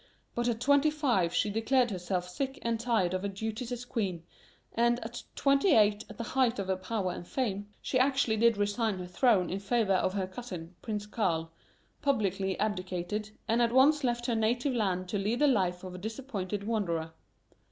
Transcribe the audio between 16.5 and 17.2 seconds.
wanderer.